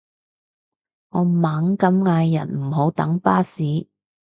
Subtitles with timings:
[1.09, 3.85] 我猛咁嗌人唔好等巴士